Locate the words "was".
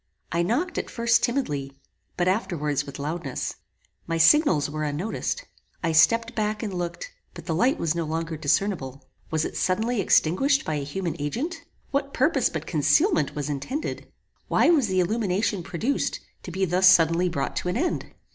7.77-7.93, 9.29-9.45, 13.35-13.47, 14.71-14.87